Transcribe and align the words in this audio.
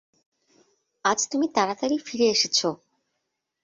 আজ 1.05 1.19
তুমি 1.31 1.47
তাড়াতাড়ি 1.55 1.97
ফিরে 1.97 2.27
এসেছো! 2.29 2.69